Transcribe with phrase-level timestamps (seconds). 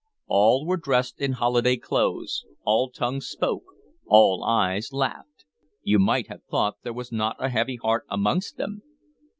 [0.25, 3.65] All were dressed in holiday clothes, all tongues spoke,
[4.07, 5.45] all eyes laughed;
[5.83, 8.81] you might have thought there was not a heavy heart amongst them.